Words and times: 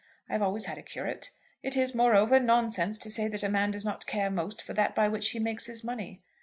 I 0.27 0.33
have 0.33 0.41
always 0.41 0.65
had 0.65 0.79
a 0.79 0.81
curate. 0.81 1.29
It 1.61 1.77
is, 1.77 1.93
moreover, 1.93 2.39
nonsense 2.39 2.97
to 2.97 3.09
say 3.11 3.27
that 3.27 3.43
a 3.43 3.49
man 3.49 3.69
does 3.69 3.85
not 3.85 4.07
care 4.07 4.31
most 4.31 4.59
for 4.59 4.73
that 4.73 4.95
by 4.95 5.07
which 5.07 5.29
he 5.29 5.37
makes 5.37 5.67
his 5.67 5.83
money. 5.83 6.23